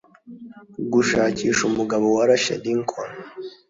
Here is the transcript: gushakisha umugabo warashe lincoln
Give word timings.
gushakisha 0.93 1.61
umugabo 1.69 2.05
warashe 2.17 2.53
lincoln 2.63 3.11